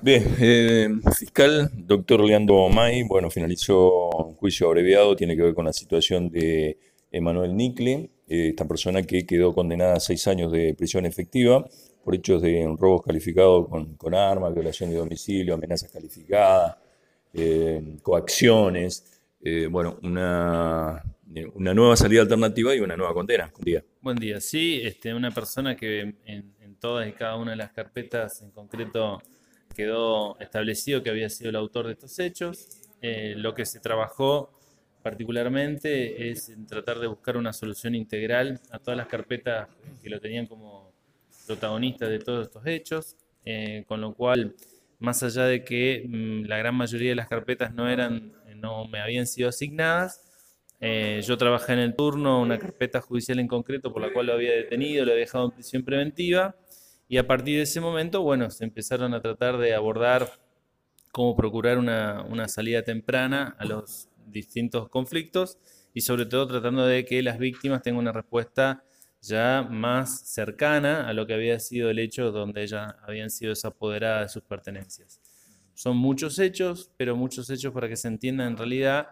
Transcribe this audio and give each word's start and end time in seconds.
Bien, 0.00 0.22
eh, 0.38 0.88
fiscal, 1.18 1.70
doctor 1.74 2.24
Leandro 2.24 2.68
May, 2.68 3.02
bueno, 3.02 3.30
finalizó 3.30 4.10
un 4.10 4.34
juicio 4.34 4.68
abreviado, 4.68 5.16
tiene 5.16 5.34
que 5.34 5.42
ver 5.42 5.54
con 5.54 5.64
la 5.64 5.72
situación 5.72 6.30
de 6.30 6.78
Emanuel 7.10 7.56
Nicle, 7.56 8.08
eh, 8.28 8.48
esta 8.50 8.64
persona 8.64 9.02
que 9.02 9.26
quedó 9.26 9.52
condenada 9.52 9.94
a 9.94 10.00
seis 10.00 10.28
años 10.28 10.52
de 10.52 10.72
prisión 10.74 11.04
efectiva 11.04 11.64
por 12.04 12.14
hechos 12.14 12.40
de 12.40 12.64
robos 12.78 13.02
calificados 13.02 13.68
con, 13.68 13.96
con 13.96 14.14
armas, 14.14 14.54
violación 14.54 14.90
de 14.90 14.96
domicilio, 14.96 15.54
amenazas 15.54 15.90
calificadas, 15.90 16.76
eh, 17.34 17.82
coacciones, 18.00 19.04
bueno, 19.70 19.98
una, 20.02 21.02
una 21.54 21.74
nueva 21.74 21.96
salida 21.96 22.22
alternativa 22.22 22.74
y 22.74 22.80
una 22.80 22.96
nueva 22.96 23.14
condena. 23.14 23.50
Buen 23.52 23.64
día. 23.64 23.84
Buen 24.00 24.16
día, 24.16 24.40
sí, 24.40 24.80
este, 24.82 25.12
una 25.12 25.32
persona 25.32 25.74
que 25.74 26.00
en, 26.00 26.54
en 26.60 26.76
todas 26.78 27.08
y 27.08 27.12
cada 27.12 27.36
una 27.36 27.52
de 27.52 27.56
las 27.56 27.72
carpetas 27.72 28.42
en 28.42 28.50
concreto 28.50 29.20
quedó 29.78 30.36
establecido 30.40 31.04
que 31.04 31.10
había 31.10 31.30
sido 31.30 31.50
el 31.50 31.56
autor 31.56 31.86
de 31.86 31.92
estos 31.92 32.18
hechos. 32.18 32.68
Eh, 33.00 33.34
lo 33.36 33.54
que 33.54 33.64
se 33.64 33.78
trabajó 33.78 34.50
particularmente 35.04 36.30
es 36.30 36.48
en 36.48 36.66
tratar 36.66 36.98
de 36.98 37.06
buscar 37.06 37.36
una 37.36 37.52
solución 37.52 37.94
integral 37.94 38.60
a 38.72 38.80
todas 38.80 38.96
las 38.96 39.06
carpetas 39.06 39.68
que 40.02 40.10
lo 40.10 40.18
tenían 40.18 40.48
como 40.48 40.92
protagonista 41.46 42.08
de 42.08 42.18
todos 42.18 42.48
estos 42.48 42.66
hechos, 42.66 43.16
eh, 43.44 43.84
con 43.86 44.00
lo 44.00 44.14
cual, 44.14 44.56
más 44.98 45.22
allá 45.22 45.44
de 45.44 45.62
que 45.62 46.04
mm, 46.08 46.48
la 46.48 46.58
gran 46.58 46.74
mayoría 46.74 47.10
de 47.10 47.14
las 47.14 47.28
carpetas 47.28 47.72
no 47.72 47.88
eran, 47.88 48.32
no 48.56 48.88
me 48.88 48.98
habían 48.98 49.28
sido 49.28 49.48
asignadas, 49.48 50.24
eh, 50.80 51.22
yo 51.24 51.38
trabajé 51.38 51.74
en 51.74 51.78
el 51.78 51.94
turno 51.94 52.42
una 52.42 52.58
carpeta 52.58 53.00
judicial 53.00 53.38
en 53.38 53.46
concreto 53.46 53.92
por 53.92 54.02
la 54.02 54.12
cual 54.12 54.26
lo 54.26 54.32
había 54.32 54.54
detenido, 54.54 55.04
lo 55.04 55.12
había 55.12 55.24
dejado 55.24 55.44
en 55.44 55.50
prisión 55.52 55.84
preventiva 55.84 56.56
y 57.08 57.16
a 57.16 57.26
partir 57.26 57.56
de 57.56 57.62
ese 57.62 57.80
momento, 57.80 58.22
bueno, 58.22 58.50
se 58.50 58.64
empezaron 58.64 59.14
a 59.14 59.22
tratar 59.22 59.56
de 59.56 59.74
abordar 59.74 60.30
cómo 61.10 61.34
procurar 61.34 61.78
una, 61.78 62.48
salida 62.48 62.82
temprana 62.82 63.56
a 63.58 63.64
los 63.64 64.08
distintos 64.26 64.90
conflictos 64.90 65.58
y 65.94 66.02
sobre 66.02 66.26
todo 66.26 66.46
tratando 66.46 66.86
de 66.86 67.06
que 67.06 67.22
las 67.22 67.38
víctimas 67.38 67.82
tengan 67.82 68.00
una 68.00 68.12
respuesta 68.12 68.84
ya 69.22 69.66
más 69.68 70.20
cercana 70.28 71.08
a 71.08 71.12
lo 71.14 71.26
que 71.26 71.34
había 71.34 71.58
sido 71.58 71.90
el 71.90 71.98
hecho 71.98 72.30
donde 72.30 72.62
ellas 72.62 72.94
habían 73.02 73.30
sido 73.30 73.50
desapoderadas 73.50 74.22
de 74.22 74.28
sus 74.28 74.42
pertenencias. 74.42 75.20
Son 75.74 75.96
muchos 75.96 76.38
hechos, 76.38 76.90
pero 76.96 77.16
muchos 77.16 77.48
hechos 77.50 77.72
para 77.72 77.88
que 77.88 77.96
se 77.96 78.08
entienda 78.08 78.46
en 78.46 78.56
realidad, 78.56 79.08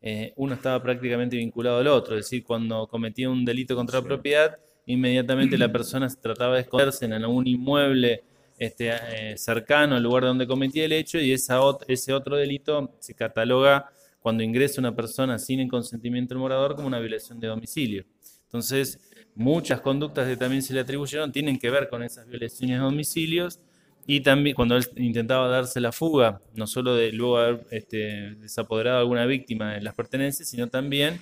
eh, 0.00 0.32
uno 0.36 0.54
estaba 0.54 0.82
prácticamente 0.82 1.36
vinculado 1.36 1.78
al 1.78 1.88
otro, 1.88 2.16
es 2.16 2.26
decir, 2.26 2.44
cuando 2.44 2.86
cometía 2.86 3.28
un 3.28 3.44
delito 3.44 3.74
contra 3.74 4.00
la 4.00 4.06
propiedad, 4.06 4.58
inmediatamente 4.86 5.56
la 5.58 5.70
persona 5.70 6.08
se 6.08 6.16
trataba 6.16 6.54
de 6.54 6.62
esconderse 6.62 7.04
en 7.04 7.12
algún 7.12 7.46
inmueble 7.46 8.24
este, 8.58 8.90
eh, 8.90 9.38
cercano 9.38 9.96
al 9.96 10.02
lugar 10.02 10.24
donde 10.24 10.46
cometía 10.46 10.84
el 10.84 10.92
hecho 10.92 11.18
y 11.18 11.32
ese 11.32 12.12
otro 12.12 12.36
delito 12.36 12.94
se 12.98 13.14
cataloga 13.14 13.90
cuando 14.20 14.42
ingresa 14.42 14.80
una 14.80 14.94
persona 14.94 15.38
sin 15.38 15.60
el 15.60 15.68
consentimiento 15.68 16.34
del 16.34 16.40
morador 16.40 16.76
como 16.76 16.86
una 16.86 16.98
violación 16.98 17.40
de 17.40 17.48
domicilio. 17.48 18.04
Entonces, 18.44 19.00
muchas 19.34 19.80
conductas 19.80 20.28
que 20.28 20.36
también 20.36 20.62
se 20.62 20.74
le 20.74 20.80
atribuyeron 20.80 21.32
tienen 21.32 21.58
que 21.58 21.70
ver 21.70 21.88
con 21.88 22.02
esas 22.02 22.26
violaciones 22.26 22.76
de 22.76 22.84
domicilios 22.84 23.60
y 24.06 24.20
también 24.20 24.54
cuando 24.56 24.76
él 24.76 24.84
intentaba 24.96 25.48
darse 25.48 25.80
la 25.80 25.92
fuga, 25.92 26.42
no 26.54 26.66
solo 26.66 26.94
de 26.94 27.12
luego 27.12 27.38
haber 27.38 27.66
este, 27.70 28.34
desapoderado 28.36 28.98
a 28.98 29.00
alguna 29.00 29.24
víctima 29.24 29.74
de 29.74 29.80
las 29.80 29.94
pertenencias, 29.94 30.48
sino 30.48 30.68
también 30.68 31.20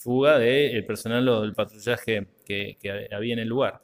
fuga 0.00 0.38
del 0.38 0.84
personal 0.86 1.28
o 1.28 1.42
del 1.42 1.52
patrullaje 1.52 2.26
que, 2.46 2.78
había 3.12 3.34
en 3.34 3.38
el 3.38 3.48
lugar. 3.48 3.82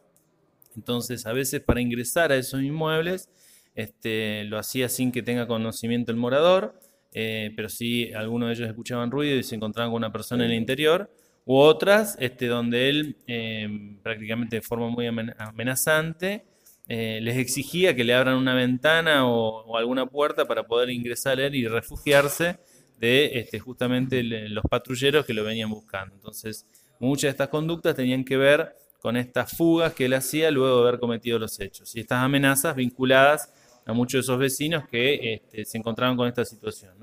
Entonces, 0.74 1.26
a 1.26 1.32
veces 1.32 1.60
para 1.60 1.80
ingresar 1.80 2.32
a 2.32 2.36
esos 2.36 2.62
inmuebles, 2.62 3.28
este, 3.74 4.44
lo 4.44 4.58
hacía 4.58 4.88
sin 4.88 5.12
que 5.12 5.22
tenga 5.22 5.46
conocimiento 5.46 6.10
el 6.12 6.18
morador, 6.18 6.80
eh, 7.12 7.52
pero 7.54 7.68
sí 7.68 8.12
algunos 8.14 8.48
de 8.48 8.54
ellos 8.54 8.68
escuchaban 8.68 9.10
ruido 9.10 9.36
y 9.36 9.42
se 9.42 9.54
encontraban 9.54 9.90
con 9.90 9.98
una 9.98 10.12
persona 10.12 10.44
en 10.44 10.52
el 10.52 10.56
interior, 10.56 11.10
u 11.44 11.56
otras 11.56 12.16
este, 12.18 12.46
donde 12.46 12.88
él 12.88 13.16
em, 13.26 13.98
prácticamente 14.02 14.56
de 14.56 14.62
forma 14.62 14.88
muy 14.88 15.06
amenazante 15.06 16.44
eh, 16.88 17.20
les 17.22 17.36
exigía 17.36 17.94
que 17.94 18.04
le 18.04 18.14
abran 18.14 18.36
una 18.36 18.54
ventana 18.54 19.26
o, 19.28 19.64
o, 19.64 19.76
alguna 19.76 20.06
puerta 20.06 20.46
para 20.46 20.66
poder 20.66 20.90
ingresar 20.90 21.38
él 21.40 21.54
y 21.54 21.66
refugiarse 21.68 22.58
de 22.98 23.38
este, 23.38 23.58
justamente 23.58 24.22
los 24.22 24.64
patrulleros 24.64 25.26
que 25.26 25.34
lo 25.34 25.44
venían 25.44 25.70
buscando. 25.70 26.14
Entonces, 26.14 26.66
muchas 26.98 27.22
de 27.22 27.30
estas 27.30 27.48
conductas 27.48 27.94
tenían 27.94 28.24
que 28.24 28.36
ver 28.36 28.74
con 29.00 29.16
estas 29.16 29.56
fugas 29.56 29.94
que 29.94 30.06
él 30.06 30.14
hacía 30.14 30.50
luego 30.50 30.82
de 30.82 30.88
haber 30.88 31.00
cometido 31.00 31.38
los 31.38 31.60
hechos 31.60 31.94
y 31.94 32.00
estas 32.00 32.22
amenazas 32.22 32.74
vinculadas 32.74 33.52
a 33.84 33.92
muchos 33.92 34.14
de 34.14 34.20
esos 34.20 34.38
vecinos 34.38 34.88
que 34.88 35.34
este, 35.34 35.64
se 35.64 35.78
encontraban 35.78 36.16
con 36.16 36.26
esta 36.26 36.44
situación. 36.44 36.94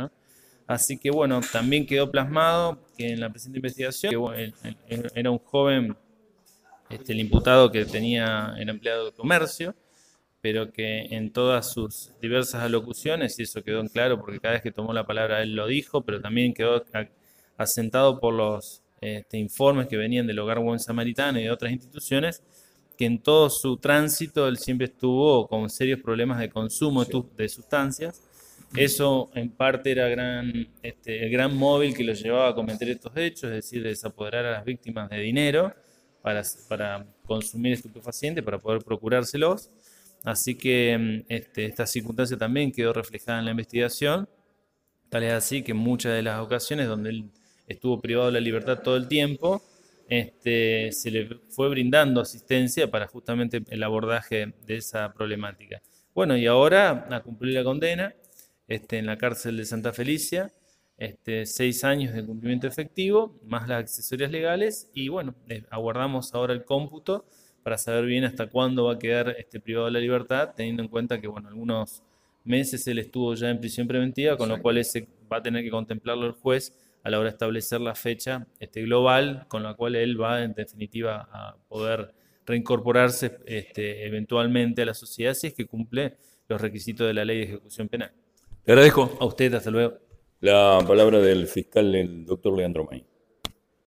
Así 0.67 0.97
que 0.97 1.11
bueno, 1.11 1.39
también 1.51 1.85
quedó 1.85 2.09
plasmado 2.11 2.85
que 2.97 3.11
en 3.13 3.19
la 3.19 3.29
presente 3.29 3.59
investigación 3.59 4.33
era 5.15 5.31
un 5.31 5.39
joven, 5.39 5.95
este, 6.89 7.13
el 7.13 7.19
imputado 7.19 7.71
que 7.71 7.85
tenía, 7.85 8.53
el 8.57 8.69
empleado 8.69 9.05
de 9.05 9.11
comercio, 9.13 9.75
pero 10.43 10.73
que 10.73 11.05
en 11.11 11.31
todas 11.31 11.71
sus 11.71 12.11
diversas 12.21 12.63
alocuciones, 12.63 13.39
y 13.39 13.43
eso 13.43 13.63
quedó 13.63 13.79
en 13.79 13.87
claro 13.87 14.19
porque 14.19 14.41
cada 14.41 14.55
vez 14.55 14.61
que 14.61 14.73
tomó 14.73 14.91
la 14.91 15.07
palabra 15.07 15.41
él 15.41 15.55
lo 15.55 15.67
dijo, 15.67 16.01
pero 16.01 16.19
también 16.19 16.53
quedó 16.53 16.83
asentado 17.55 18.19
por 18.19 18.33
los 18.33 18.83
este, 18.99 19.37
informes 19.37 19.87
que 19.87 19.95
venían 19.95 20.27
del 20.27 20.37
Hogar 20.39 20.59
Buen 20.59 20.81
Samaritano 20.81 21.39
y 21.39 21.43
de 21.43 21.51
otras 21.51 21.71
instituciones, 21.71 22.43
que 22.97 23.05
en 23.05 23.19
todo 23.19 23.49
su 23.49 23.77
tránsito 23.77 24.45
él 24.49 24.57
siempre 24.57 24.87
estuvo 24.87 25.47
con 25.47 25.69
serios 25.69 26.01
problemas 26.01 26.39
de 26.39 26.49
consumo 26.49 27.05
de 27.05 27.47
sustancias. 27.47 28.21
Eso 28.75 29.31
en 29.35 29.49
parte 29.49 29.91
era 29.91 30.09
gran, 30.09 30.67
este, 30.81 31.23
el 31.23 31.31
gran 31.31 31.55
móvil 31.55 31.95
que 31.95 32.03
lo 32.03 32.11
llevaba 32.11 32.49
a 32.49 32.53
cometer 32.53 32.89
estos 32.89 33.15
hechos, 33.15 33.45
es 33.45 33.51
decir, 33.51 33.81
desapoderar 33.81 34.45
a 34.45 34.51
las 34.51 34.65
víctimas 34.65 35.09
de 35.09 35.19
dinero 35.19 35.73
para, 36.21 36.41
para 36.67 37.05
consumir 37.25 37.71
estupefacientes, 37.71 38.43
para 38.43 38.59
poder 38.59 38.83
procurárselos 38.83 39.69
Así 40.23 40.56
que 40.56 40.97
mm, 40.97 41.25
este, 41.29 41.66
esta 41.66 41.85
circunstancia 41.85 42.38
también 42.38 42.72
quedó 42.72 42.94
reflejada 42.94 43.39
en 43.39 43.45
la 43.45 43.51
investigación, 43.51 44.28
tal 45.09 45.23
es 45.23 45.34
así 45.34 45.63
que 45.63 45.72
en 45.72 45.78
muchas 45.78 46.13
de 46.13 46.23
las 46.23 46.39
ocasiones 46.39 46.88
donde 46.88 47.09
él 47.11 47.31
estuvo 47.67 48.01
privado 48.01 48.28
de 48.28 48.33
la 48.33 48.39
libertad 48.39 48.79
todo 48.81 48.97
el 48.97 49.07
tiempo, 49.07 49.62
este, 50.09 50.91
se 50.91 51.12
le 51.12 51.29
fue 51.50 51.69
brindando 51.69 52.22
asistencia 52.22 52.89
para 52.89 53.07
justamente 53.07 53.63
el 53.69 53.83
abordaje 53.83 54.53
de 54.66 54.78
esa 54.78 55.13
problemática. 55.13 55.81
Bueno, 56.13 56.38
y 56.38 56.45
ahora 56.45 57.07
a 57.09 57.22
cumplir 57.22 57.53
la 57.53 57.63
condena 57.63 58.13
este, 58.67 59.00
en 59.00 59.06
la 59.07 59.17
cárcel 59.17 59.57
de 59.57 59.66
Santa 59.66 59.94
Felicia, 59.94 60.51
este, 60.97 61.45
seis 61.45 61.83
años 61.83 62.13
de 62.13 62.25
cumplimiento 62.25 62.67
efectivo, 62.67 63.39
más 63.45 63.67
las 63.67 63.79
accesorias 63.79 64.31
legales, 64.31 64.89
y 64.94 65.09
bueno, 65.09 65.35
eh, 65.50 65.63
aguardamos 65.69 66.33
ahora 66.33 66.53
el 66.53 66.63
cómputo 66.63 67.25
para 67.63 67.78
saber 67.78 68.06
bien 68.06 68.25
hasta 68.25 68.47
cuándo 68.47 68.85
va 68.85 68.94
a 68.94 69.00
quedar 69.00 69.35
este 69.38 69.59
privado 69.59 69.85
de 69.85 69.94
la 69.94 70.00
libertad, 70.00 70.51
teniendo 70.56 70.84
en 70.84 70.90
cuenta 70.90 71.19
que, 71.19 71.28
bueno, 71.28 71.47
algunos 71.47 72.03
meses 72.44 72.85
él 72.88 73.00
estuvo 73.00 73.34
ya 73.35 73.50
en 73.50 73.59
prisión 73.59 73.88
preventiva, 73.88 74.38
con 74.38 74.50
lo 74.50 74.62
cual 74.62 74.78
ese 74.78 75.07
va 75.31 75.38
a 75.38 75.44
tener 75.44 75.63
que 75.63 75.69
contemplarlo 75.69 76.25
el 76.25 76.34
juez 76.34 76.74
a 77.03 77.09
la 77.09 77.19
hora 77.19 77.29
de 77.29 77.34
establecer 77.34 77.81
la 77.81 77.96
fecha 77.96 78.47
este, 78.59 78.81
global, 78.84 79.46
con 79.47 79.63
la 79.63 79.74
cual 79.74 79.96
él 79.96 80.19
va 80.22 80.44
en 80.44 80.53
definitiva 80.53 81.28
a 81.31 81.56
poder 81.68 82.13
reincorporarse 82.46 83.40
este, 83.46 84.06
eventualmente 84.06 84.81
a 84.81 84.85
la 84.85 84.94
sociedad 84.94 85.34
si 85.34 85.47
es 85.47 85.53
que 85.53 85.66
cumple 85.66 86.18
los 86.47 86.59
requisitos 86.59 87.07
de 87.07 87.13
la 87.13 87.24
ley 87.25 87.38
de 87.38 87.44
ejecución 87.44 87.88
penal. 87.88 88.12
Le 88.66 88.74
agradezco. 88.74 89.18
A 89.19 89.25
usted, 89.25 89.53
hasta 89.53 89.72
luego. 89.72 89.97
La 90.41 90.80
palabra 90.85 91.19
del 91.19 91.47
fiscal, 91.47 91.95
el 91.95 92.25
doctor 92.25 92.57
Leandro 92.57 92.85
May. 92.90 93.06